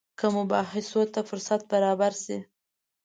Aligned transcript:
که 0.19 0.27
مباحثو 0.37 1.01
ته 1.13 1.21
فرصت 1.29 1.61
برابر 1.71 2.13
شي. 2.23 2.37